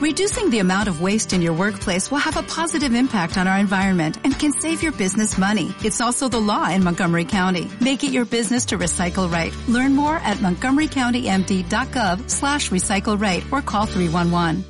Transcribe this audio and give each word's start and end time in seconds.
Reducing 0.00 0.48
the 0.48 0.60
amount 0.60 0.88
of 0.88 1.02
waste 1.02 1.34
in 1.34 1.42
your 1.42 1.52
workplace 1.52 2.10
will 2.10 2.24
have 2.24 2.38
a 2.38 2.42
positive 2.42 2.94
impact 2.94 3.36
on 3.36 3.46
our 3.46 3.58
environment 3.58 4.16
and 4.24 4.32
can 4.32 4.50
save 4.50 4.82
your 4.82 4.92
business 4.92 5.36
money. 5.36 5.74
It's 5.84 6.00
also 6.00 6.26
the 6.26 6.40
law 6.40 6.70
in 6.70 6.82
Montgomery 6.82 7.26
County. 7.26 7.70
Make 7.82 8.02
it 8.02 8.10
your 8.10 8.24
business 8.24 8.64
to 8.66 8.78
recycle 8.78 9.30
right. 9.30 9.54
Learn 9.68 9.94
more 9.94 10.16
at 10.16 10.38
montgomerycountymd.gov 10.38 12.30
slash 12.30 12.70
recycle 12.70 13.20
right 13.20 13.44
or 13.52 13.60
call 13.60 13.84
311. 13.84 14.64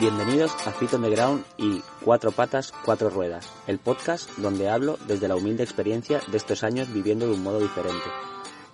Bienvenidos 0.00 0.50
a 0.66 0.72
Fit 0.72 0.94
on 0.94 1.02
the 1.02 1.10
Ground 1.10 1.44
y 1.58 1.80
Cuatro 2.04 2.32
Patas, 2.32 2.72
Cuatro 2.84 3.08
Ruedas, 3.08 3.48
el 3.68 3.78
podcast 3.78 4.36
donde 4.38 4.68
hablo 4.68 4.98
desde 5.06 5.28
la 5.28 5.36
humilde 5.36 5.62
experiencia 5.62 6.20
de 6.26 6.36
estos 6.36 6.64
años 6.64 6.92
viviendo 6.92 7.28
de 7.28 7.34
un 7.34 7.42
modo 7.44 7.60
diferente. 7.60 8.10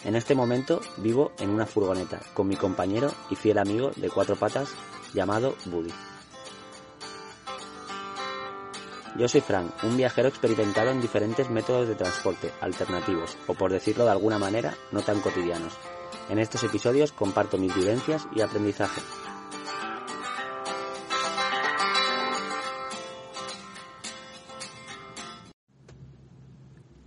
En 0.04 0.14
este 0.14 0.34
momento 0.34 0.80
vivo 0.98 1.32
en 1.38 1.50
una 1.50 1.66
furgoneta 1.66 2.20
con 2.32 2.46
mi 2.46 2.56
compañero 2.56 3.12
y 3.30 3.34
fiel 3.34 3.58
amigo 3.58 3.90
de 3.96 4.08
cuatro 4.10 4.36
patas 4.36 4.70
llamado 5.12 5.56
Buddy. 5.66 5.92
Yo 9.18 9.26
soy 9.26 9.40
Frank, 9.40 9.72
un 9.82 9.96
viajero 9.96 10.28
experimentado 10.28 10.90
en 10.90 11.00
diferentes 11.00 11.50
métodos 11.50 11.88
de 11.88 11.96
transporte 11.96 12.52
alternativos, 12.60 13.36
o 13.48 13.54
por 13.54 13.72
decirlo 13.72 14.04
de 14.04 14.12
alguna 14.12 14.38
manera, 14.38 14.76
no 14.92 15.02
tan 15.02 15.20
cotidianos. 15.20 15.72
En 16.28 16.38
estos 16.38 16.62
episodios 16.62 17.10
comparto 17.10 17.58
mis 17.58 17.74
vivencias 17.74 18.28
y 18.36 18.42
aprendizaje. 18.42 19.00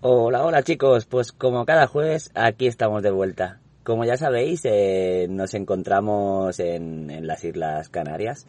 Hola, 0.04 0.44
hola 0.44 0.64
chicos, 0.64 1.06
pues 1.06 1.32
como 1.32 1.64
cada 1.64 1.86
jueves 1.86 2.32
aquí 2.34 2.66
estamos 2.66 3.04
de 3.04 3.12
vuelta. 3.12 3.60
Como 3.84 4.04
ya 4.04 4.18
sabéis, 4.18 4.62
eh, 4.64 5.28
nos 5.30 5.54
encontramos 5.54 6.60
en, 6.60 7.28
las 7.28 7.44
Islas 7.44 7.88
Canarias, 7.90 8.48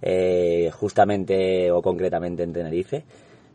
eh, 0.00 0.70
justamente 0.72 1.72
o 1.72 1.82
concretamente 1.82 2.44
en 2.44 2.52
Tenerife. 2.52 3.02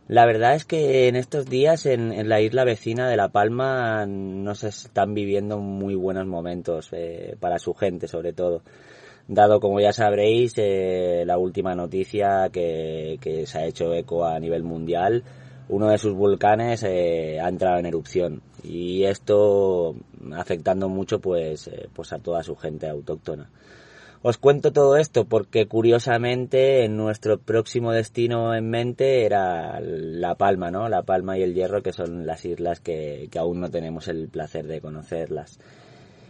La 0.10 0.26
verdad 0.26 0.56
es 0.56 0.66
que 0.66 1.08
en 1.08 1.16
estos 1.16 1.46
días 1.46 1.86
en, 1.86 2.28
la 2.28 2.42
isla 2.42 2.66
vecina 2.66 3.08
de 3.08 3.16
La 3.16 3.30
Palma 3.30 4.06
no 4.06 4.54
se 4.54 4.68
están 4.68 5.14
viviendo 5.14 5.58
muy 5.58 5.96
buenos 5.96 6.28
momentos 6.28 6.90
eh, 6.92 7.38
para 7.40 7.60
su 7.60 7.74
gente 7.74 8.10
sobre 8.10 8.34
todo. 8.34 8.62
Dado, 9.30 9.62
como 9.62 9.80
ya 9.80 9.94
sabréis, 9.94 10.56
la 10.58 11.38
última 11.38 11.76
noticia 11.76 12.50
que 12.52 13.44
se 13.46 13.58
ha 13.58 13.66
hecho 13.66 13.94
eco 13.94 14.26
a 14.26 14.38
nivel 14.38 14.64
mundial 14.64 15.24
uno 15.70 15.90
de 15.90 15.98
sus 15.98 16.14
volcanes 16.14 16.84
eh, 16.84 17.40
ha 17.42 17.50
entrado 17.50 17.80
en 17.80 17.86
erupción 17.86 18.42
y 18.64 19.04
esto 19.04 19.96
afectando 20.36 20.90
mucho 20.90 21.20
pues, 21.20 21.68
eh, 21.68 21.90
pues 21.94 22.14
a 22.14 22.20
toda 22.20 22.44
su 22.44 22.56
gente 22.56 22.88
autóctona. 22.88 23.50
Os 24.24 24.38
cuento 24.38 24.74
todo 24.74 24.98
esto 24.98 25.26
porque 25.26 25.68
curiosamente 25.68 26.84
en 26.84 26.98
nuestro 26.98 27.38
próximo 27.38 27.92
destino 27.92 28.56
en 28.56 28.70
mente 28.70 29.26
era 29.26 29.80
La 29.80 30.36
Palma, 30.36 30.72
¿no? 30.72 30.90
La 30.90 31.04
Palma 31.04 31.38
y 31.38 31.44
el 31.44 31.54
Hierro 31.54 31.84
que 31.84 31.94
son 31.94 32.26
las 32.26 32.44
islas 32.44 32.80
que, 32.80 33.28
que 33.32 33.40
aún 33.40 33.60
no 33.62 33.70
tenemos 33.70 34.08
el 34.08 34.28
placer 34.28 34.66
de 34.66 34.82
conocerlas. 34.82 35.60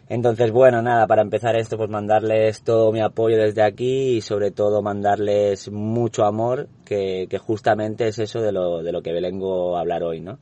Entonces, 0.09 0.51
bueno, 0.51 0.81
nada, 0.81 1.05
para 1.05 1.21
empezar 1.21 1.57
esto, 1.57 1.75
pues 1.75 1.89
mandarles 1.89 2.63
todo 2.63 2.93
mi 2.93 3.01
apoyo 3.01 3.37
desde 3.37 3.61
aquí 3.61 4.15
y 4.17 4.21
sobre 4.21 4.51
todo 4.51 4.81
mandarles 4.81 5.69
mucho 5.69 6.23
amor, 6.23 6.69
que, 6.85 7.27
justamente 7.41 8.07
es 8.07 8.19
eso 8.19 8.39
de 8.41 8.53
lo, 8.53 8.83
de 8.83 8.93
lo 8.93 9.01
que 9.01 9.11
vengo 9.11 9.75
a 9.75 9.81
hablar 9.81 10.03
hoy, 10.03 10.21
¿no? 10.21 10.39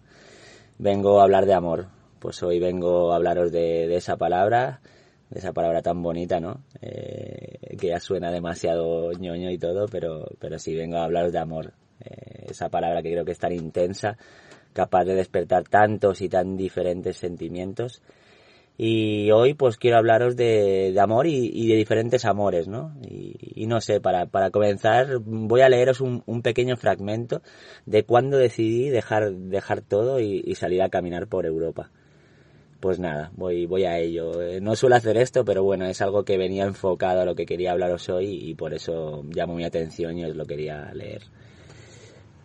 Vengo 0.77 1.19
a 1.19 1.23
hablar 1.23 1.47
de 1.47 1.55
amor. 1.55 1.87
Pues 2.19 2.43
hoy 2.43 2.59
vengo 2.59 3.11
a 3.11 3.15
hablaros 3.15 3.51
de, 3.51 3.87
de 3.87 3.95
esa 3.95 4.17
palabra, 4.17 4.81
de 5.31 5.39
esa 5.39 5.51
palabra 5.51 5.81
tan 5.81 6.01
bonita, 6.03 6.39
¿no? 6.39 6.61
Eh, 6.81 7.75
que 7.79 7.87
ya 7.87 7.99
suena 7.99 8.31
demasiado 8.31 9.11
ñoño 9.13 9.49
y 9.49 9.57
todo, 9.57 9.87
pero, 9.87 10.27
pero 10.39 10.59
sí 10.59 10.75
vengo 10.75 10.97
a 10.97 11.05
hablaros 11.05 11.31
de 11.31 11.39
amor. 11.39 11.73
Eh, 12.01 12.45
esa 12.49 12.69
palabra 12.69 13.01
que 13.01 13.11
creo 13.11 13.25
que 13.25 13.31
es 13.31 13.39
tan 13.39 13.51
intensa, 13.51 14.15
capaz 14.73 15.05
de 15.05 15.15
despertar 15.15 15.63
tantos 15.63 16.21
y 16.21 16.29
tan 16.29 16.55
diferentes 16.55 17.17
sentimientos 17.17 18.03
y 18.77 19.31
hoy 19.31 19.53
pues 19.53 19.77
quiero 19.77 19.97
hablaros 19.97 20.35
de, 20.35 20.93
amor 20.99 21.27
y, 21.27 21.67
de 21.67 21.75
diferentes 21.75 22.25
amores, 22.25 22.67
¿no? 22.67 22.93
Y, 23.01 23.67
no 23.67 23.79
sé, 23.79 24.01
para, 24.01 24.25
para 24.25 24.51
comenzar 24.51 25.19
voy 25.19 25.61
a 25.61 25.69
leeros 25.69 26.01
un, 26.01 26.41
pequeño 26.41 26.75
fragmento 26.75 27.41
de 27.85 28.03
cuando 28.03 28.37
decidí 28.37 28.89
dejar, 28.89 29.31
dejar 29.31 29.81
todo 29.81 30.19
y, 30.19 30.55
salir 30.55 30.81
a 30.81 30.89
caminar 30.89 31.27
por 31.27 31.45
Europa. 31.45 31.89
Pues 32.81 32.99
nada, 32.99 33.31
voy, 33.35 33.65
voy 33.65 33.85
a 33.85 33.97
ello. 33.97 34.41
Eh, 34.41 34.59
no 34.61 34.75
suelo 34.75 34.97
hacer 34.97 35.17
esto, 35.17 35.45
pero 35.45 35.63
bueno, 35.63 35.85
es 35.85 36.01
algo 36.01 36.23
que 36.23 36.37
venía 36.37 36.65
enfocado 36.65 37.21
a 37.21 37.25
lo 37.25 37.33
que 37.33 37.45
quería 37.45 37.71
hablaros 37.71 38.09
hoy 38.09 38.49
y 38.49 38.53
por 38.55 38.73
eso 38.73 39.23
llamo 39.33 39.55
mi 39.55 39.63
atención 39.63 40.17
y 40.17 40.25
os 40.25 40.35
lo 40.35 40.45
quería 40.45 40.93
leer. 40.93 41.23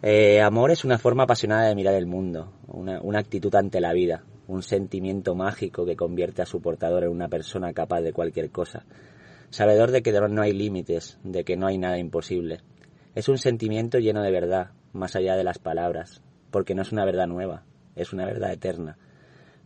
Eh, 0.02 0.40
amor 0.40 0.70
es 0.70 0.84
una 0.84 0.96
forma 0.96 1.24
apasionada 1.24 1.68
de 1.68 1.74
mirar 1.74 1.94
el 1.94 2.06
mundo, 2.06 2.52
una, 2.68 3.02
una 3.02 3.18
actitud 3.18 3.54
ante 3.54 3.80
la 3.80 3.92
vida, 3.92 4.24
un 4.50 4.62
sentimiento 4.62 5.34
mágico 5.34 5.86
que 5.86 5.96
convierte 5.96 6.42
a 6.42 6.46
su 6.46 6.60
portador 6.60 7.04
en 7.04 7.10
una 7.10 7.28
persona 7.28 7.72
capaz 7.72 8.00
de 8.00 8.12
cualquier 8.12 8.50
cosa, 8.50 8.84
sabedor 9.50 9.92
de 9.92 10.02
que 10.02 10.12
no 10.12 10.42
hay 10.42 10.52
límites, 10.52 11.18
de 11.22 11.44
que 11.44 11.56
no 11.56 11.68
hay 11.68 11.78
nada 11.78 11.98
imposible. 11.98 12.60
Es 13.14 13.28
un 13.28 13.38
sentimiento 13.38 13.98
lleno 13.98 14.22
de 14.22 14.32
verdad, 14.32 14.72
más 14.92 15.14
allá 15.14 15.36
de 15.36 15.44
las 15.44 15.58
palabras, 15.58 16.20
porque 16.50 16.74
no 16.74 16.82
es 16.82 16.90
una 16.90 17.04
verdad 17.04 17.28
nueva, 17.28 17.62
es 17.94 18.12
una 18.12 18.26
verdad 18.26 18.52
eterna. 18.52 18.98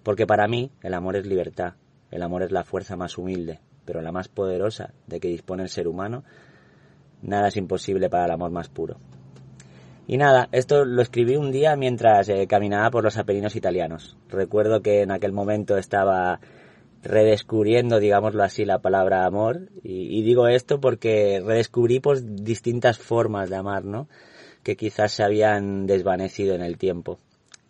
Porque 0.02 0.26
para 0.26 0.46
mí 0.48 0.70
el 0.82 0.92
amor 0.92 1.16
es 1.16 1.26
libertad, 1.26 1.74
el 2.10 2.22
amor 2.22 2.42
es 2.42 2.52
la 2.52 2.64
fuerza 2.64 2.94
más 2.94 3.16
humilde, 3.16 3.60
pero 3.86 4.02
la 4.02 4.12
más 4.12 4.28
poderosa 4.28 4.92
de 5.06 5.18
que 5.18 5.28
dispone 5.28 5.62
el 5.62 5.70
ser 5.70 5.88
humano. 5.88 6.24
Nada 7.22 7.48
es 7.48 7.56
imposible 7.56 8.10
para 8.10 8.26
el 8.26 8.32
amor 8.32 8.50
más 8.50 8.68
puro. 8.68 8.98
Y 10.06 10.18
nada, 10.18 10.48
esto 10.52 10.84
lo 10.84 11.00
escribí 11.00 11.36
un 11.36 11.50
día 11.50 11.76
mientras 11.76 12.28
eh, 12.28 12.46
caminaba 12.46 12.90
por 12.90 13.04
los 13.04 13.16
Apeninos 13.16 13.56
italianos. 13.56 14.18
Recuerdo 14.28 14.82
que 14.82 15.00
en 15.00 15.10
aquel 15.10 15.32
momento 15.32 15.78
estaba 15.78 16.40
redescubriendo, 17.02 18.00
digámoslo 18.00 18.42
así, 18.42 18.66
la 18.66 18.80
palabra 18.80 19.24
amor. 19.24 19.70
Y, 19.82 20.22
digo 20.22 20.48
esto 20.48 20.78
porque 20.80 21.42
redescubrí 21.44 22.00
pues 22.00 22.44
distintas 22.44 22.98
formas 22.98 23.48
de 23.48 23.56
amar, 23.56 23.84
¿no? 23.84 24.08
Que 24.62 24.76
quizás 24.76 25.12
se 25.12 25.22
habían 25.22 25.86
desvanecido 25.86 26.54
en 26.54 26.62
el 26.62 26.76
tiempo. 26.76 27.18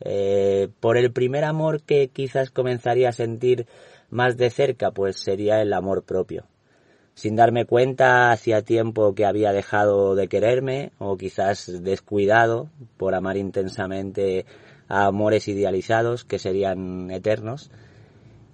Eh, 0.00 0.68
por 0.80 0.96
el 0.96 1.12
primer 1.12 1.44
amor 1.44 1.82
que 1.82 2.08
quizás 2.08 2.50
comenzaría 2.50 3.10
a 3.10 3.12
sentir 3.12 3.66
más 4.10 4.36
de 4.36 4.50
cerca, 4.50 4.90
pues 4.90 5.16
sería 5.18 5.62
el 5.62 5.72
amor 5.72 6.02
propio 6.04 6.46
sin 7.14 7.36
darme 7.36 7.64
cuenta 7.64 8.32
hacía 8.32 8.62
tiempo 8.62 9.14
que 9.14 9.24
había 9.24 9.52
dejado 9.52 10.14
de 10.14 10.28
quererme 10.28 10.92
o 10.98 11.16
quizás 11.16 11.82
descuidado 11.82 12.68
por 12.96 13.14
amar 13.14 13.36
intensamente 13.36 14.46
a 14.88 15.06
amores 15.06 15.48
idealizados 15.48 16.24
que 16.24 16.38
serían 16.38 17.10
eternos. 17.10 17.70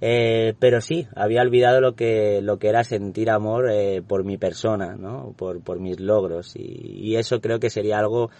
Eh, 0.03 0.54
pero 0.59 0.81
sí, 0.81 1.06
había 1.15 1.43
olvidado 1.43 1.81
lo 1.81 1.94
que, 1.94 2.41
lo 2.43 2.59
que 2.59 2.69
era 2.69 2.84
sentir 2.84 3.31
amor 3.31 3.70
eh, 3.70 4.03
por 4.06 4.25
mi 4.25 4.38
persona, 4.38 4.97
¿no? 4.97 5.34
por, 5.37 5.62
por 5.62 5.78
mis 5.78 6.00
logros. 6.00 6.56
Y, 6.56 6.62
y, 7.03 7.16
eso 7.16 7.41
creo 7.41 7.60
que 7.60 7.69
sería 7.69 7.99
algo 7.99 8.31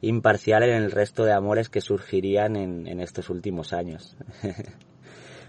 imparcial 0.00 0.62
en 0.62 0.76
el 0.76 0.92
resto 0.92 1.24
de 1.24 1.32
amores 1.32 1.68
que 1.68 1.80
surgirían 1.80 2.54
en, 2.54 2.86
en 2.86 3.00
estos 3.00 3.30
últimos 3.30 3.72
años. 3.72 4.16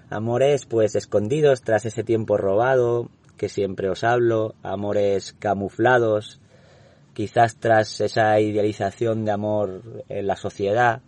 amores 0.09 0.65
pues 0.65 0.95
escondidos 0.95 1.61
tras 1.61 1.85
ese 1.85 2.03
tiempo 2.03 2.37
robado, 2.37 3.09
que 3.39 3.47
siempre 3.47 3.89
os 3.89 4.03
hablo, 4.03 4.53
amores 4.63 5.33
camuflados, 5.39 6.41
quizás 7.13 7.55
tras 7.55 8.01
esa 8.01 8.37
idealización 8.41 9.23
de 9.23 9.31
amor 9.31 9.81
en 10.09 10.27
la 10.27 10.35
sociedad, 10.35 11.01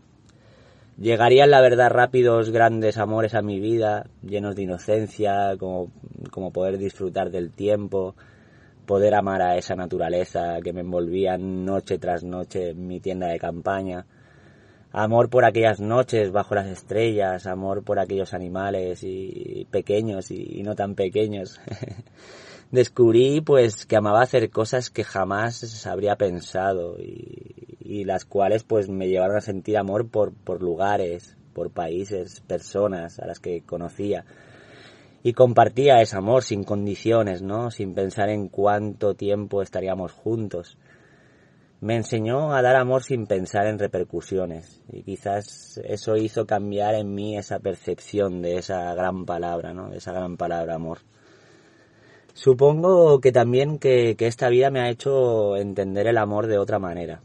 llegarían 0.98 1.52
la 1.52 1.60
verdad 1.60 1.90
rápidos 1.90 2.50
grandes 2.50 2.98
amores 2.98 3.36
a 3.36 3.42
mi 3.42 3.60
vida, 3.60 4.08
llenos 4.24 4.56
de 4.56 4.64
inocencia, 4.64 5.58
como, 5.60 5.92
como 6.32 6.52
poder 6.52 6.78
disfrutar 6.78 7.32
del 7.32 7.52
tiempo, 7.52 8.16
poder 8.86 9.14
amar 9.14 9.42
a 9.42 9.58
esa 9.58 9.76
naturaleza 9.76 10.62
que 10.64 10.72
me 10.72 10.82
envolvía 10.82 11.38
noche 11.38 12.00
tras 12.00 12.24
noche 12.24 12.70
en 12.70 12.88
mi 12.88 13.02
tienda 13.02 13.28
de 13.28 13.40
campaña, 13.40 14.06
amor 14.92 15.30
por 15.30 15.46
aquellas 15.46 15.80
noches 15.80 16.32
bajo 16.32 16.56
las 16.56 16.68
estrellas, 16.68 17.48
amor 17.48 17.84
por 17.84 18.00
aquellos 18.00 18.34
animales 18.34 19.04
y 19.04 19.68
pequeños 19.72 20.32
y, 20.32 20.62
no 20.64 20.76
tan 20.76 20.96
pequeños. 20.96 21.60
Descubrí 22.72 23.42
pues 23.42 23.86
que 23.86 23.98
amaba 23.98 24.22
hacer 24.22 24.50
cosas 24.50 24.90
que 24.90 25.04
jamás 25.04 25.86
habría 25.86 26.16
pensado 26.16 26.98
y, 27.00 28.06
las 28.06 28.24
cuales 28.24 28.64
pues 28.64 28.88
me 28.88 29.10
llevaron 29.10 29.36
a 29.36 29.42
sentir 29.42 29.78
amor 29.78 30.08
por, 30.08 30.34
por 30.34 30.64
lugares, 30.64 31.36
por 31.54 31.70
países, 31.70 32.40
personas 32.42 33.20
a 33.20 33.28
las 33.28 33.40
que 33.40 33.62
conocía. 33.62 34.24
Y 35.24 35.34
compartía 35.34 36.02
ese 36.02 36.16
amor 36.18 36.44
sin 36.44 36.64
condiciones, 36.64 37.42
¿no? 37.42 37.70
Sin 37.70 37.94
pensar 37.94 38.30
en 38.30 38.48
cuánto 38.48 39.14
tiempo 39.14 39.62
estaríamos 39.62 40.14
juntos 40.14 40.78
me 41.82 41.96
enseñó 41.96 42.54
a 42.54 42.62
dar 42.62 42.76
amor 42.76 43.04
sin 43.04 43.26
pensar 43.26 43.66
en 43.66 43.80
repercusiones 43.80 44.84
y 44.92 45.02
quizás 45.02 45.82
eso 45.84 46.16
hizo 46.16 46.46
cambiar 46.46 46.94
en 46.94 47.14
mí 47.16 47.38
esa 47.38 47.60
percepción 47.60 48.44
de 48.44 48.58
esa 48.58 48.94
gran 48.94 49.26
palabra, 49.26 49.74
¿no? 49.74 49.90
De 49.90 49.98
esa 49.98 50.14
gran 50.14 50.38
palabra 50.38 50.76
amor. 50.76 51.00
Supongo 52.34 53.20
que 53.20 53.32
también 53.32 53.80
que, 53.80 54.16
esta 54.20 54.50
vida 54.50 54.70
me 54.70 54.80
ha 54.80 54.90
hecho 54.90 55.58
entender 55.58 56.06
el 56.06 56.20
amor 56.20 56.46
de 56.46 56.60
otra 56.60 56.78
manera 56.78 57.22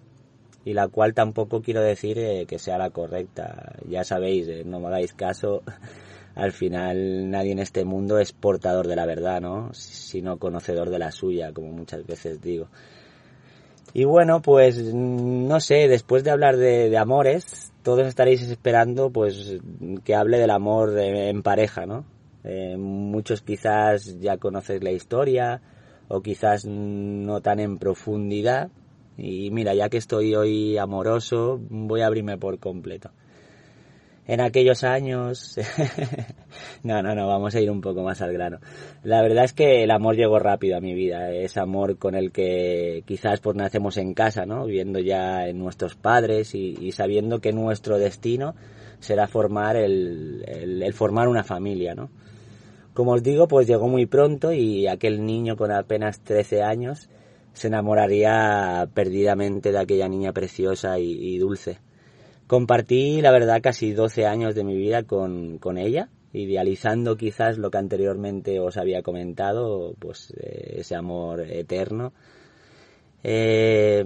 y 0.65 0.73
la 0.73 0.89
cual 0.89 1.13
tampoco 1.13 1.61
quiero 1.61 1.83
decir 1.83 2.19
eh, 2.19 2.47
que 2.47 2.59
sea 2.59 2.79
la 2.79 2.91
correcta. 2.91 3.75
Ya 3.87 4.05
sabéis, 4.05 4.49
eh, 4.49 4.63
no 4.65 4.81
me 4.81 4.87
hagáis 4.87 5.13
caso, 5.13 5.63
al 6.35 6.53
final 6.53 7.31
nadie 7.31 7.53
en 7.53 7.59
este 7.59 7.85
mundo 7.85 8.19
es 8.19 8.33
portador 8.33 8.89
de 8.89 8.97
la 8.97 9.05
verdad, 9.05 9.43
¿no? 9.43 9.73
Sino 9.75 10.39
conocedor 10.39 10.89
de 10.89 10.99
la 10.99 11.13
suya, 11.13 11.53
como 11.53 11.73
muchas 11.73 12.07
veces 12.07 12.41
digo. 12.41 12.69
Y 13.99 14.05
bueno, 14.05 14.43
pues 14.43 14.93
no 14.93 15.59
sé, 15.59 15.89
después 15.89 16.23
de 16.23 16.31
hablar 16.31 16.59
de, 16.59 16.95
amores, 16.99 17.73
todos 17.83 18.07
estaréis 18.07 18.43
esperando 18.43 19.09
pues 19.09 19.59
que 20.05 20.15
hable 20.15 20.37
del 20.37 20.51
amor 20.51 20.99
en 20.99 21.43
pareja, 21.43 21.87
¿no? 21.87 22.05
Eh, 22.45 22.77
muchos 22.77 23.41
quizás 23.41 24.21
ya 24.21 24.37
conocéis 24.37 24.83
la 24.83 24.93
historia 24.93 25.63
o 26.09 26.21
quizás 26.21 26.67
no 26.67 27.41
tan 27.41 27.59
en 27.59 27.79
profundidad. 27.79 28.69
Y 29.17 29.51
mira, 29.51 29.73
ya 29.73 29.89
que 29.89 29.97
estoy 29.97 30.35
hoy 30.35 30.77
amoroso, 30.77 31.59
voy 31.71 32.03
a 32.03 32.09
abrirme 32.09 32.37
por 32.37 32.59
completo 32.59 33.13
en 34.27 34.41
aquellos 34.41 34.85
años. 34.85 35.57
no, 36.83 37.03
no, 37.03 37.15
no, 37.15 37.27
vamos 37.27 37.55
a 37.55 37.61
ir 37.61 37.71
un 37.71 37.81
poco 37.81 38.03
más 38.03 38.21
al 38.21 38.33
grano. 38.33 38.59
La 39.03 39.23
verdad 39.23 39.45
es 39.45 39.53
que 39.53 39.85
el 39.85 39.91
amor 39.91 40.17
llegó 40.17 40.39
rápido 40.39 40.77
a 40.77 40.81
mi 40.81 40.95
vida, 40.95 41.31
es 41.33 41.57
amor 41.57 41.99
con 41.99 42.15
el 42.15 42.33
que 42.33 43.03
quizás 43.07 43.41
pues 43.41 43.57
nacemos 43.57 43.97
en 43.97 44.15
casa, 44.15 44.47
¿no? 44.47 44.67
Viendo 44.67 44.99
ya 44.99 45.47
en 45.47 45.59
nuestros 45.59 45.95
padres 45.95 46.55
y, 46.55 46.93
sabiendo 46.93 47.41
que 47.41 47.53
nuestro 47.53 47.99
destino 47.99 48.55
será 48.99 49.27
formar 49.27 49.77
el, 49.77 50.45
el, 50.47 50.93
formar 50.95 51.29
una 51.29 51.45
familia, 51.45 51.95
¿no? 51.95 52.11
Como 52.95 53.13
os 53.13 53.23
digo, 53.23 53.47
pues 53.47 53.67
llegó 53.67 53.89
muy 53.89 54.07
pronto 54.07 54.53
y 54.53 54.87
aquel 54.87 55.25
niño 55.25 55.57
con 55.57 55.71
apenas 55.71 56.21
13 56.21 56.63
años 56.63 57.11
se 57.53 57.69
enamoraría 57.69 58.89
perdidamente 58.95 59.71
de 59.71 59.79
aquella 59.79 60.09
niña 60.09 60.33
preciosa 60.33 60.99
y 60.99 61.37
dulce 61.39 61.79
Compartí, 62.47 63.21
la 63.23 63.33
verdad, 63.33 63.61
casi 63.61 63.93
12 63.93 64.25
años 64.25 64.55
de 64.55 64.63
mi 64.63 64.77
vida 64.77 65.03
con, 65.03 65.59
con 65.59 65.79
ella, 65.79 66.09
idealizando 66.33 67.17
quizás 67.17 67.59
lo 67.59 67.73
que 67.73 67.79
anteriormente 67.79 68.61
os 68.61 68.77
había 68.77 69.03
comentado, 69.03 69.95
pues 69.99 70.33
eh, 70.37 70.77
ese 70.79 70.95
amor 70.95 71.41
eterno. 71.41 72.13
Eh, 73.25 74.05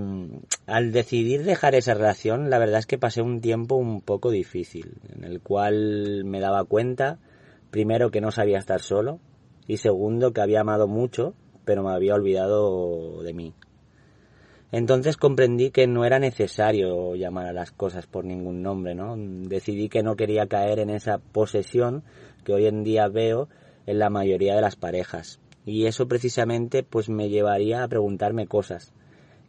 al 0.66 0.92
decidir 0.92 1.44
dejar 1.44 1.74
esa 1.74 1.92
relación, 1.92 2.48
la 2.48 2.58
verdad 2.58 2.78
es 2.78 2.86
que 2.86 2.96
pasé 2.96 3.20
un 3.20 3.42
tiempo 3.42 3.74
un 3.74 4.00
poco 4.00 4.30
difícil, 4.30 4.94
en 5.14 5.24
el 5.24 5.42
cual 5.42 6.24
me 6.24 6.40
daba 6.40 6.64
cuenta, 6.64 7.18
primero, 7.70 8.10
que 8.10 8.22
no 8.22 8.30
sabía 8.30 8.58
estar 8.58 8.80
solo, 8.80 9.20
y 9.66 9.76
segundo, 9.76 10.32
que 10.32 10.40
había 10.40 10.62
amado 10.62 10.88
mucho, 10.88 11.34
pero 11.66 11.82
me 11.82 11.92
había 11.92 12.14
olvidado 12.14 13.22
de 13.22 13.34
mí. 13.34 13.54
Entonces 14.72 15.16
comprendí 15.16 15.70
que 15.70 15.86
no 15.86 16.04
era 16.04 16.18
necesario 16.18 17.16
llamar 17.16 17.46
a 17.46 17.52
las 17.52 17.72
cosas 17.72 18.06
por 18.06 18.24
ningún 18.24 18.62
nombre, 18.62 18.94
¿no? 18.94 19.16
Decidí 19.16 19.88
que 19.88 20.02
no 20.02 20.14
quería 20.14 20.46
caer 20.46 20.78
en 20.78 20.90
esa 20.90 21.18
posesión 21.18 22.04
que 22.44 22.52
hoy 22.52 22.66
en 22.66 22.84
día 22.84 23.08
veo 23.08 23.48
en 23.86 23.98
la 23.98 24.10
mayoría 24.10 24.54
de 24.54 24.60
las 24.60 24.76
parejas. 24.76 25.40
Y 25.66 25.86
eso 25.86 26.06
precisamente 26.06 26.84
pues 26.84 27.08
me 27.08 27.28
llevaría 27.28 27.82
a 27.82 27.88
preguntarme 27.88 28.46
cosas 28.46 28.92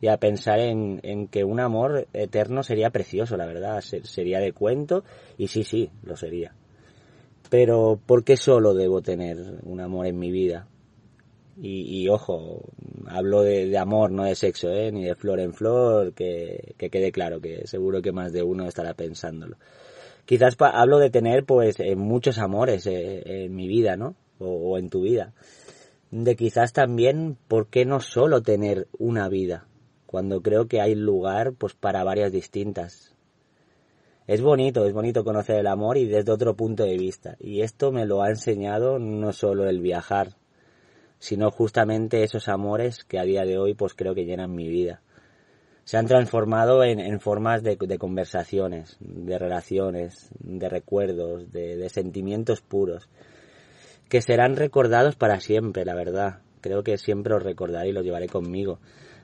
y 0.01 0.07
a 0.07 0.17
pensar 0.17 0.59
en, 0.59 0.99
en 1.03 1.27
que 1.27 1.43
un 1.43 1.59
amor 1.59 2.07
eterno 2.13 2.63
sería 2.63 2.89
precioso, 2.89 3.37
la 3.37 3.45
verdad, 3.45 3.81
sería 3.81 4.39
de 4.39 4.51
cuento 4.51 5.03
y 5.37 5.47
sí, 5.47 5.63
sí, 5.63 5.91
lo 6.03 6.17
sería. 6.17 6.55
Pero 7.51 7.99
¿por 8.03 8.23
qué 8.23 8.37
solo 8.37 8.73
debo 8.73 9.01
tener 9.01 9.59
un 9.63 9.79
amor 9.79 10.07
en 10.07 10.17
mi 10.17 10.31
vida? 10.31 10.67
Y, 11.57 12.07
ojo, 12.07 12.61
hablo 13.07 13.41
de, 13.43 13.77
amor, 13.77 14.11
no 14.11 14.23
de 14.23 14.35
sexo, 14.35 14.69
¿eh? 14.69 14.91
ni 14.91 15.03
de 15.03 15.15
flor 15.15 15.39
en 15.39 15.53
flor, 15.53 16.13
que, 16.13 16.75
quede 16.77 17.11
claro, 17.11 17.41
que 17.41 17.67
seguro 17.67 18.01
que 18.01 18.11
más 18.11 18.31
de 18.31 18.41
uno 18.41 18.67
estará 18.67 18.93
pensándolo. 18.93 19.57
Quizás 20.25 20.55
hablo 20.59 20.99
de 20.99 21.09
tener 21.09 21.45
pues 21.45 21.79
eh, 21.79 21.95
muchos 21.95 22.37
amores 22.37 22.87
eh, 22.87 23.43
en 23.43 23.55
mi 23.55 23.67
vida, 23.67 23.97
¿no? 23.97 24.15
O, 24.39 24.77
en 24.77 24.89
tu 24.89 25.01
vida. 25.01 25.33
De 26.09 26.35
quizás 26.35 26.73
también, 26.73 27.37
¿por 27.47 27.67
qué 27.67 27.85
no 27.85 27.99
solo 27.99 28.41
tener 28.41 28.87
una 28.97 29.27
vida? 29.29 29.67
Cuando 30.05 30.41
creo 30.41 30.67
que 30.67 30.81
hay 30.81 30.95
lugar 30.95 31.53
pues 31.53 31.73
para 31.73 32.03
varias 32.03 32.31
distintas. 32.31 33.13
Es 34.25 34.41
bonito, 34.41 34.85
es 34.85 34.93
bonito 34.93 35.23
conocer 35.23 35.57
el 35.57 35.67
amor 35.67 35.97
y 35.97 36.05
desde 36.05 36.31
otro 36.31 36.55
punto 36.55 36.83
de 36.83 36.97
vista. 36.97 37.35
Y 37.39 37.61
esto 37.61 37.91
me 37.91 38.05
lo 38.05 38.21
ha 38.21 38.29
enseñado 38.29 38.99
no 38.99 39.33
solo 39.33 39.67
el 39.67 39.81
viajar, 39.81 40.35
sino 41.21 41.51
justamente 41.51 42.23
esos 42.23 42.49
amores 42.49 43.05
que 43.05 43.19
a 43.19 43.23
día 43.23 43.45
de 43.45 43.59
hoy 43.59 43.75
pues 43.75 43.93
creo 43.93 44.15
que 44.15 44.25
llenan 44.25 44.55
mi 44.55 44.67
vida. 44.67 45.01
Se 45.83 45.97
han 45.97 46.07
transformado 46.07 46.83
en, 46.83 47.19
formas 47.19 47.61
de, 47.61 47.77
conversaciones, 47.99 48.97
de 48.99 49.37
relaciones, 49.37 50.29
de 50.39 50.67
recuerdos, 50.67 51.51
de, 51.51 51.87
sentimientos 51.89 52.61
puros, 52.61 53.07
que 54.09 54.21
serán 54.21 54.55
recordados 54.55 55.15
para 55.15 55.39
siempre, 55.39 55.85
la 55.85 55.93
verdad. 55.93 56.39
Creo 56.59 56.81
que 56.83 56.97
siempre 56.97 57.35
os 57.35 57.43
recordaré 57.43 57.89
y 57.89 57.93
los 57.93 58.03
llevaré 58.03 58.27
conmigo. 58.27 58.79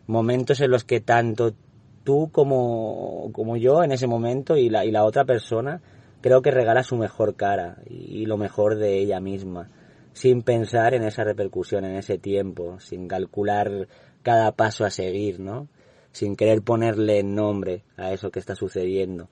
Momentos 0.06 0.62
en 0.62 0.70
los 0.70 0.84
que 0.84 1.00
tanto 1.00 1.56
tú 2.04 2.30
como, 2.32 3.32
como 3.34 3.58
yo 3.58 3.84
en 3.84 3.92
ese 3.92 4.06
momento 4.06 4.56
y 4.56 4.70
la, 4.70 4.86
y 4.86 4.92
la 4.92 5.04
otra 5.04 5.26
persona 5.26 5.82
creo 6.22 6.44
que 6.44 6.52
regala 6.52 6.84
su 6.84 6.96
mejor 6.96 7.36
cara 7.36 7.78
y 7.88 8.26
lo 8.28 8.38
mejor 8.38 8.76
de 8.76 9.00
ella 9.00 9.20
misma 9.20 9.70
sin 10.18 10.42
pensar 10.42 10.96
en 10.96 11.04
esa 11.04 11.24
repercusión, 11.24 11.86
en 11.86 11.96
ese 11.96 12.18
tiempo, 12.18 12.80
sin 12.80 13.08
calcular 13.08 13.88
cada 14.24 14.52
paso 14.52 14.84
a 14.84 14.90
seguir, 14.90 15.40
¿no? 15.40 15.68
Sin 16.12 16.36
querer 16.36 16.64
ponerle 16.64 17.22
nombre 17.22 17.84
a 17.98 18.12
eso 18.12 18.32
que 18.32 18.40
está 18.40 18.56
sucediendo. 18.56 19.30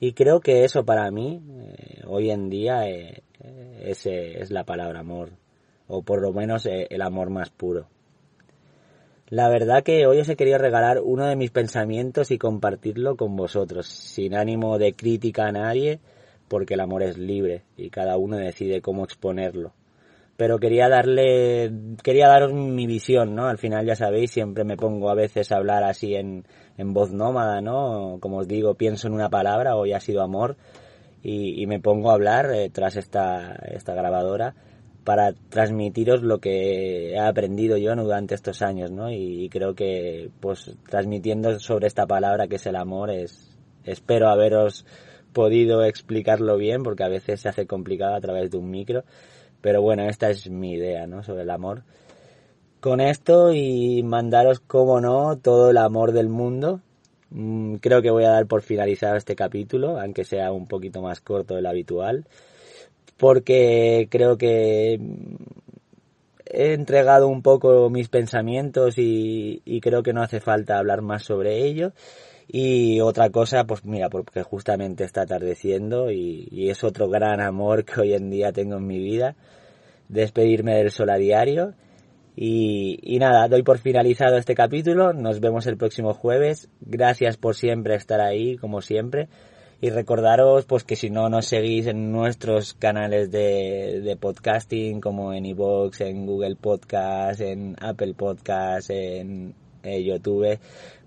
Y 0.00 0.12
creo 0.12 0.40
que 0.40 0.64
eso 0.64 0.84
para 0.84 1.10
mí, 1.10 1.40
eh, 1.48 2.02
hoy 2.06 2.30
en 2.30 2.50
día, 2.50 2.86
eh, 2.90 3.22
ese 3.80 4.42
es 4.42 4.50
la 4.50 4.64
palabra 4.64 5.00
amor, 5.00 5.30
o 5.88 6.02
por 6.02 6.20
lo 6.20 6.34
menos 6.34 6.66
eh, 6.66 6.88
el 6.90 7.00
amor 7.00 7.30
más 7.30 7.48
puro. 7.48 7.86
La 9.28 9.48
verdad 9.48 9.82
que 9.82 10.06
hoy 10.06 10.20
os 10.20 10.28
he 10.28 10.36
querido 10.36 10.58
regalar 10.58 11.00
uno 11.02 11.24
de 11.24 11.36
mis 11.36 11.50
pensamientos 11.50 12.30
y 12.30 12.36
compartirlo 12.36 13.16
con 13.16 13.34
vosotros, 13.34 13.86
sin 13.86 14.34
ánimo 14.34 14.76
de 14.76 14.92
crítica 14.92 15.46
a 15.46 15.52
nadie, 15.52 16.00
porque 16.48 16.74
el 16.74 16.80
amor 16.80 17.02
es 17.02 17.16
libre 17.16 17.62
y 17.78 17.88
cada 17.88 18.18
uno 18.18 18.36
decide 18.36 18.82
cómo 18.82 19.04
exponerlo 19.04 19.72
pero 20.36 20.58
quería 20.58 20.88
darle, 20.88 21.70
quería 22.02 22.28
daros 22.28 22.52
mi 22.52 22.86
visión, 22.86 23.34
¿no? 23.34 23.46
Al 23.46 23.58
final 23.58 23.86
ya 23.86 23.94
sabéis, 23.94 24.30
siempre 24.30 24.64
me 24.64 24.76
pongo 24.76 25.10
a 25.10 25.14
veces 25.14 25.52
a 25.52 25.56
hablar 25.56 25.84
así 25.84 26.14
en, 26.14 26.44
en 26.76 26.92
voz 26.92 27.12
nómada, 27.12 27.60
¿no? 27.60 28.18
Como 28.20 28.38
os 28.38 28.48
digo, 28.48 28.74
pienso 28.74 29.08
en 29.08 29.14
una 29.14 29.28
palabra, 29.28 29.76
hoy 29.76 29.92
ha 29.92 30.00
sido 30.00 30.22
amor, 30.22 30.56
y, 31.22 31.66
me 31.66 31.78
pongo 31.78 32.10
a 32.10 32.14
hablar 32.14 32.52
eh, 32.52 32.68
tras 32.70 32.96
esta, 32.96 33.54
esta 33.66 33.94
grabadora 33.94 34.56
para 35.04 35.32
transmitiros 35.50 36.22
lo 36.22 36.38
que 36.38 37.12
he 37.12 37.18
aprendido 37.18 37.76
yo 37.76 37.94
durante 37.94 38.34
estos 38.34 38.62
años, 38.62 38.90
¿no? 38.90 39.10
Y, 39.10 39.44
y, 39.44 39.48
creo 39.48 39.74
que, 39.74 40.30
pues, 40.40 40.76
transmitiendo 40.88 41.58
sobre 41.60 41.86
esta 41.86 42.06
palabra 42.06 42.48
que 42.48 42.56
es 42.56 42.66
el 42.66 42.76
amor, 42.76 43.10
es, 43.10 43.56
espero 43.84 44.28
haberos 44.28 44.84
podido 45.32 45.84
explicarlo 45.84 46.56
bien, 46.56 46.82
porque 46.82 47.04
a 47.04 47.08
veces 47.08 47.40
se 47.40 47.48
hace 47.48 47.66
complicado 47.66 48.14
a 48.14 48.20
través 48.20 48.50
de 48.50 48.58
un 48.58 48.70
micro, 48.70 49.04
pero 49.62 49.80
bueno, 49.80 50.02
esta 50.08 50.28
es 50.28 50.50
mi 50.50 50.72
idea, 50.74 51.06
¿no? 51.06 51.22
Sobre 51.22 51.42
el 51.42 51.50
amor. 51.50 51.84
Con 52.80 53.00
esto 53.00 53.52
y 53.52 54.02
mandaros, 54.02 54.60
como 54.60 55.00
no, 55.00 55.38
todo 55.38 55.70
el 55.70 55.78
amor 55.78 56.12
del 56.12 56.28
mundo. 56.28 56.80
Mm, 57.30 57.76
creo 57.76 58.02
que 58.02 58.10
voy 58.10 58.24
a 58.24 58.30
dar 58.30 58.46
por 58.46 58.62
finalizado 58.62 59.16
este 59.16 59.36
capítulo, 59.36 60.00
aunque 60.00 60.24
sea 60.24 60.52
un 60.52 60.66
poquito 60.66 61.00
más 61.00 61.20
corto 61.20 61.54
del 61.54 61.66
habitual. 61.66 62.26
Porque 63.16 64.08
creo 64.10 64.36
que 64.36 65.00
he 66.44 66.74
entregado 66.74 67.28
un 67.28 67.42
poco 67.42 67.88
mis 67.88 68.08
pensamientos 68.08 68.98
y, 68.98 69.62
y 69.64 69.80
creo 69.80 70.02
que 70.02 70.12
no 70.12 70.22
hace 70.22 70.40
falta 70.40 70.78
hablar 70.78 71.02
más 71.02 71.22
sobre 71.22 71.64
ello. 71.64 71.92
Y 72.54 73.00
otra 73.00 73.30
cosa, 73.30 73.64
pues 73.64 73.82
mira, 73.86 74.10
porque 74.10 74.42
justamente 74.42 75.04
está 75.04 75.22
atardeciendo 75.22 76.10
y, 76.10 76.68
es 76.68 76.84
otro 76.84 77.08
gran 77.08 77.40
amor 77.40 77.86
que 77.86 77.98
hoy 77.98 78.12
en 78.12 78.28
día 78.28 78.52
tengo 78.52 78.76
en 78.76 78.86
mi 78.86 78.98
vida, 78.98 79.36
despedirme 80.10 80.76
del 80.76 80.90
sol 80.90 81.08
a 81.08 81.16
diario. 81.16 81.72
Y, 82.36 83.16
nada, 83.18 83.48
doy 83.48 83.62
por 83.62 83.78
finalizado 83.78 84.36
este 84.36 84.54
capítulo, 84.54 85.14
nos 85.14 85.40
vemos 85.40 85.66
el 85.66 85.78
próximo 85.78 86.12
jueves, 86.12 86.68
gracias 86.82 87.38
por 87.38 87.54
siempre 87.54 87.94
estar 87.94 88.20
ahí, 88.20 88.58
como 88.58 88.82
siempre, 88.82 89.28
y 89.80 89.88
recordaros 89.88 90.66
pues 90.66 90.84
que 90.84 90.96
si 90.96 91.08
no 91.08 91.30
nos 91.30 91.46
seguís 91.46 91.86
en 91.86 92.12
nuestros 92.12 92.74
canales 92.74 93.30
de, 93.30 94.14
podcasting 94.20 95.00
como 95.00 95.32
en 95.32 95.46
iVoox, 95.46 96.02
en 96.02 96.26
Google 96.26 96.56
Podcast, 96.56 97.40
en 97.40 97.76
Apple 97.80 98.12
Podcast, 98.12 98.90
en 98.90 99.54
YouTube, 99.82 100.58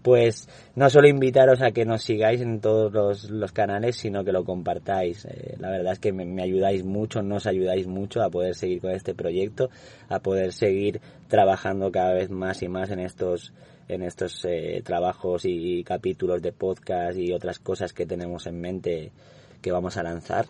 pues 0.06 0.48
no 0.76 0.88
solo 0.92 1.08
invitaros 1.08 1.64
a 1.64 1.72
que 1.72 1.84
nos 1.84 2.04
sigáis 2.04 2.40
en 2.40 2.62
todos 2.62 3.28
los, 3.28 3.52
canales, 3.52 3.96
sino 3.96 4.24
que 4.24 4.32
lo 4.32 4.46
compartáis. 4.46 5.26
Eh, 5.26 5.56
la 5.58 5.72
verdad 5.72 5.94
es 5.94 6.00
que 6.00 6.14
me, 6.14 6.44
ayudáis 6.44 6.86
mucho, 6.86 7.24
nos 7.24 7.48
ayudáis 7.48 7.88
mucho 7.88 8.22
a 8.22 8.30
poder 8.30 8.54
seguir 8.54 8.82
con 8.82 8.92
este 8.92 9.16
proyecto, 9.16 9.72
a 10.08 10.20
poder 10.20 10.54
seguir 10.54 11.02
trabajando 11.28 11.92
cada 11.92 12.14
vez 12.14 12.30
más 12.30 12.62
y 12.62 12.68
más 12.68 12.92
en 12.92 13.00
estos 13.00 13.52
en 13.88 14.04
estos 14.04 14.46
eh, 14.46 14.84
trabajos 14.86 15.42
y 15.46 15.84
capítulos 15.84 16.40
de 16.44 16.52
podcast 16.52 17.18
y 17.18 17.34
otras 17.34 17.58
cosas 17.58 17.92
que 17.92 18.06
tenemos 18.06 18.46
en 18.46 18.62
mente 18.62 19.12
que 19.60 19.72
vamos 19.72 19.98
a 19.98 20.04
lanzar. 20.04 20.46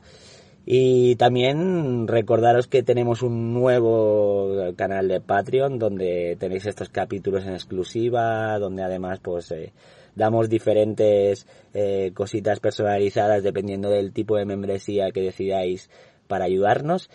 Y 0.68 1.16
también 1.18 2.08
recordaros 2.08 2.68
que 2.68 2.82
tenemos 2.82 3.22
un 3.22 3.54
nuevo 3.54 4.74
canal 4.76 5.08
de 5.08 5.22
Patreon 5.22 5.78
donde 5.78 6.36
tenéis 6.40 6.66
estos 6.66 6.90
capítulos 6.90 7.46
en 7.46 7.54
exclusiva, 7.54 8.58
donde 8.58 8.82
además 8.82 9.20
pues 9.22 9.52
eh, 9.52 9.74
damos 10.16 10.50
diferentes 10.50 11.46
eh, 11.76 12.12
cositas 12.16 12.60
personalizadas 12.60 13.44
dependiendo 13.44 13.92
del 13.92 14.12
tipo 14.12 14.38
de 14.38 14.46
membresía 14.46 15.12
que 15.12 15.22
decidáis 15.22 15.92
para 16.28 16.46
ayudarnos. 16.46 17.12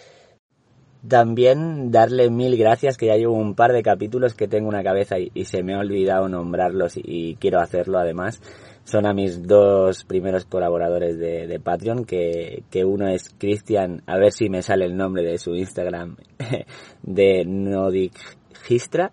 También 1.09 1.91
darle 1.91 2.31
mil 2.31 2.57
gracias, 2.57 2.97
que 2.99 3.07
ya 3.07 3.17
llevo 3.17 3.33
un 3.33 3.57
par 3.57 3.73
de 3.73 3.83
capítulos 3.83 4.35
que 4.35 4.47
tengo 4.47 4.69
una 4.69 4.85
cabeza 4.85 5.17
y, 5.19 5.45
se 5.47 5.65
me 5.65 5.75
ha 5.75 5.79
olvidado 5.79 6.29
nombrarlos 6.29 6.93
y 6.97 7.37
quiero 7.37 7.59
hacerlo 7.59 7.99
además 7.99 8.41
son 8.85 9.07
a 9.07 9.13
mis 9.13 9.47
dos 9.47 10.05
primeros 10.05 10.45
colaboradores 10.45 11.19
de, 11.19 11.61
Patreon, 11.63 12.05
que, 12.05 12.65
uno 12.85 13.09
es 13.09 13.31
Cristian, 13.39 14.03
a 14.07 14.19
ver 14.19 14.33
si 14.33 14.49
me 14.49 14.63
sale 14.63 14.85
el 14.85 14.97
nombre 14.97 15.23
de 15.23 15.39
su 15.39 15.55
Instagram, 15.55 16.17
de 17.03 17.45
Nodigistra, 17.45 19.13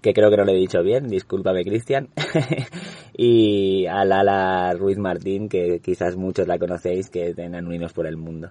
que 0.00 0.12
creo 0.12 0.30
que 0.30 0.36
no 0.36 0.44
lo 0.44 0.52
he 0.52 0.56
dicho 0.56 0.82
bien, 0.82 1.08
discúlpame 1.08 1.64
Cristian, 1.64 2.08
y 3.16 3.86
a 3.86 4.04
Lala 4.04 4.72
Ruiz 4.74 4.98
Martín, 4.98 5.48
que 5.48 5.80
quizás 5.80 6.16
muchos 6.16 6.46
la 6.46 6.58
conocéis, 6.58 7.10
que 7.10 7.28
es 7.28 7.36
de 7.36 7.48
por 7.94 8.06
el 8.06 8.16
Mundo. 8.16 8.50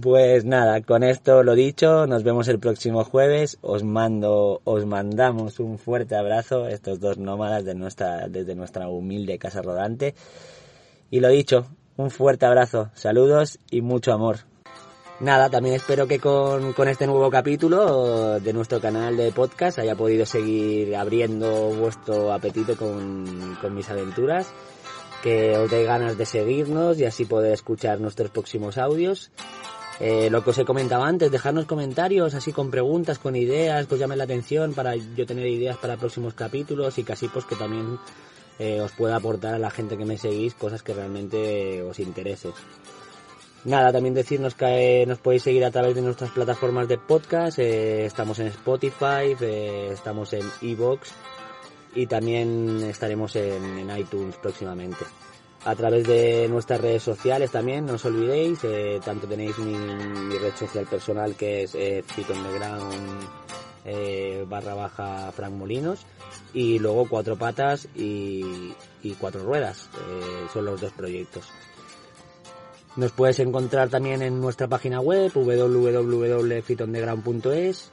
Pues 0.00 0.46
nada, 0.46 0.80
con 0.80 1.02
esto 1.02 1.42
lo 1.42 1.54
dicho, 1.54 2.06
nos 2.06 2.22
vemos 2.22 2.48
el 2.48 2.58
próximo 2.58 3.04
jueves. 3.04 3.58
Os 3.60 3.84
mando, 3.84 4.62
os 4.64 4.86
mandamos 4.86 5.60
un 5.60 5.78
fuerte 5.78 6.16
abrazo, 6.16 6.66
estos 6.66 6.98
dos 6.98 7.18
nómadas 7.18 7.66
de 7.66 7.74
nuestra, 7.74 8.26
desde 8.26 8.54
nuestra 8.54 8.88
humilde 8.88 9.38
casa 9.38 9.60
rodante. 9.60 10.14
Y 11.10 11.20
lo 11.20 11.28
dicho, 11.28 11.66
un 11.98 12.10
fuerte 12.10 12.46
abrazo, 12.46 12.90
saludos 12.94 13.58
y 13.70 13.82
mucho 13.82 14.14
amor. 14.14 14.38
Nada, 15.20 15.50
también 15.50 15.74
espero 15.74 16.08
que 16.08 16.18
con, 16.18 16.72
con 16.72 16.88
este 16.88 17.06
nuevo 17.06 17.30
capítulo 17.30 18.40
de 18.40 18.52
nuestro 18.54 18.80
canal 18.80 19.14
de 19.18 19.30
podcast 19.30 19.78
haya 19.78 19.94
podido 19.94 20.24
seguir 20.24 20.96
abriendo 20.96 21.68
vuestro 21.68 22.32
apetito 22.32 22.78
con, 22.78 23.58
con 23.60 23.74
mis 23.74 23.90
aventuras, 23.90 24.50
que 25.22 25.54
os 25.58 25.70
dé 25.70 25.84
ganas 25.84 26.16
de 26.16 26.24
seguirnos 26.24 26.98
y 26.98 27.04
así 27.04 27.26
poder 27.26 27.52
escuchar 27.52 28.00
nuestros 28.00 28.30
próximos 28.30 28.78
audios. 28.78 29.30
Eh, 30.00 30.30
lo 30.30 30.42
que 30.42 30.50
os 30.50 30.58
he 30.58 30.64
comentado 30.64 31.04
antes, 31.04 31.30
dejarnos 31.30 31.66
comentarios 31.66 32.34
así 32.34 32.52
con 32.52 32.70
preguntas, 32.70 33.18
con 33.18 33.36
ideas 33.36 33.86
que 33.86 33.94
os 33.94 34.00
llamen 34.00 34.18
la 34.18 34.24
atención 34.24 34.74
para 34.74 34.96
yo 34.96 35.26
tener 35.26 35.46
ideas 35.46 35.76
para 35.76 35.96
próximos 35.96 36.34
capítulos 36.34 36.98
y 36.98 37.04
casi 37.04 37.28
pues 37.28 37.44
que 37.44 37.56
también 37.56 37.98
eh, 38.58 38.80
os 38.80 38.92
pueda 38.92 39.16
aportar 39.16 39.54
a 39.54 39.58
la 39.58 39.70
gente 39.70 39.96
que 39.96 40.04
me 40.04 40.18
seguís 40.18 40.54
cosas 40.54 40.82
que 40.82 40.94
realmente 40.94 41.82
os 41.82 41.98
interese. 42.00 42.50
Nada, 43.64 43.92
también 43.92 44.14
decirnos 44.14 44.54
que 44.54 45.02
eh, 45.02 45.06
nos 45.06 45.18
podéis 45.18 45.44
seguir 45.44 45.64
a 45.64 45.70
través 45.70 45.94
de 45.94 46.02
nuestras 46.02 46.30
plataformas 46.30 46.88
de 46.88 46.98
podcast, 46.98 47.60
estamos 47.60 48.40
en 48.40 48.48
Spotify, 48.48 49.36
estamos 49.40 50.32
en 50.32 50.42
Evox 50.62 51.12
y 51.94 52.06
también 52.06 52.82
estaremos 52.82 53.36
en 53.36 53.88
iTunes 53.96 54.34
próximamente 54.36 55.04
a 55.64 55.76
través 55.76 56.06
de 56.06 56.48
nuestras 56.48 56.80
redes 56.80 57.02
sociales 57.02 57.50
también, 57.50 57.86
no 57.86 57.94
os 57.94 58.04
olvidéis, 58.04 58.58
eh, 58.64 59.00
tanto 59.04 59.26
tenéis 59.26 59.58
mi, 59.58 59.74
red 60.38 60.54
social 60.56 60.86
personal 60.86 61.34
que 61.36 61.64
es 61.64 61.74
eh, 61.74 62.04
eh, 63.84 64.46
barra 64.48 64.74
baja 64.74 65.32
Frank 65.32 65.52
Molinos 65.52 66.06
y 66.54 66.78
luego 66.78 67.06
Cuatro 67.08 67.36
Patas 67.36 67.88
y, 67.94 68.72
Cuatro 69.18 69.42
Ruedas, 69.44 69.88
eh, 69.94 70.46
son 70.52 70.66
los 70.66 70.80
dos 70.80 70.92
proyectos. 70.92 71.48
Nos 72.96 73.12
puedes 73.12 73.38
encontrar 73.38 73.88
también 73.88 74.20
en 74.22 74.40
nuestra 74.40 74.66
página 74.68 75.00
web 75.00 75.32
www.fitondeground.es 75.32 77.92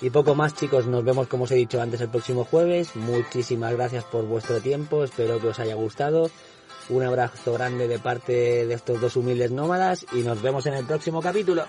y 0.00 0.10
poco 0.10 0.34
más 0.34 0.54
chicos, 0.54 0.86
nos 0.86 1.04
vemos 1.04 1.28
como 1.28 1.44
os 1.44 1.52
he 1.52 1.56
dicho 1.56 1.80
antes 1.80 2.00
el 2.00 2.08
próximo 2.08 2.44
jueves. 2.44 2.96
Muchísimas 2.96 3.72
gracias 3.74 4.02
por 4.04 4.26
vuestro 4.26 4.60
tiempo, 4.60 5.04
espero 5.04 5.38
que 5.40 5.48
os 5.48 5.58
haya 5.58 5.74
gustado. 5.74 6.30
Un 6.90 7.02
abrazo 7.02 7.54
grande 7.54 7.88
de 7.88 7.98
parte 7.98 8.66
de 8.66 8.74
estos 8.74 9.00
dos 9.00 9.16
humildes 9.16 9.50
nómadas 9.50 10.04
y 10.12 10.18
nos 10.18 10.42
vemos 10.42 10.66
en 10.66 10.74
el 10.74 10.84
próximo 10.84 11.22
capítulo. 11.22 11.64